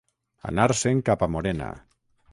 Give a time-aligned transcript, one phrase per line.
[0.51, 1.69] Anar-se'n cap a Morena.